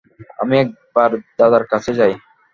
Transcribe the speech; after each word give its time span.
আমি 0.39 0.55
একবার 0.63 1.09
দাদার 1.37 1.63
কাছে 1.71 1.91
যাই। 1.99 2.13